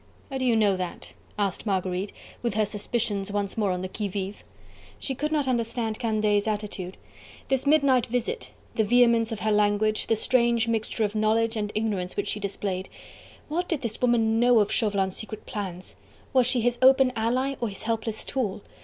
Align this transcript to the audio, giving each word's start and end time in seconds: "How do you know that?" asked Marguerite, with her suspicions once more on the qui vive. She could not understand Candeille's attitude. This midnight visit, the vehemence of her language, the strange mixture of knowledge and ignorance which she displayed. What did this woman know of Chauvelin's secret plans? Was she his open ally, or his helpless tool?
"How 0.31 0.39
do 0.39 0.45
you 0.45 0.55
know 0.55 0.75
that?" 0.77 1.13
asked 1.37 1.67
Marguerite, 1.67 2.11
with 2.41 2.55
her 2.55 2.65
suspicions 2.65 3.31
once 3.31 3.55
more 3.55 3.69
on 3.71 3.83
the 3.83 3.87
qui 3.87 4.07
vive. 4.07 4.43
She 4.97 5.13
could 5.13 5.31
not 5.31 5.47
understand 5.47 5.99
Candeille's 5.99 6.47
attitude. 6.47 6.97
This 7.49 7.67
midnight 7.67 8.07
visit, 8.07 8.49
the 8.73 8.83
vehemence 8.83 9.31
of 9.31 9.41
her 9.41 9.51
language, 9.51 10.07
the 10.07 10.15
strange 10.15 10.67
mixture 10.67 11.03
of 11.03 11.13
knowledge 11.13 11.55
and 11.55 11.71
ignorance 11.75 12.17
which 12.17 12.29
she 12.29 12.39
displayed. 12.39 12.89
What 13.47 13.69
did 13.69 13.83
this 13.83 14.01
woman 14.01 14.39
know 14.39 14.57
of 14.59 14.71
Chauvelin's 14.71 15.15
secret 15.17 15.45
plans? 15.45 15.95
Was 16.33 16.47
she 16.47 16.61
his 16.61 16.79
open 16.81 17.13
ally, 17.15 17.53
or 17.61 17.69
his 17.69 17.83
helpless 17.83 18.25
tool? 18.25 18.63